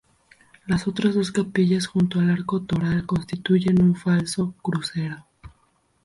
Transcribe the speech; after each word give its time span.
Las 0.65 0.87
otras 0.87 1.13
dos 1.13 1.31
capillas 1.31 1.85
junto 1.85 2.17
al 2.19 2.31
arco 2.31 2.63
toral 2.63 3.05
constituyen 3.05 3.83
un 3.83 3.95
falso 3.95 4.55
crucero. 4.63 5.27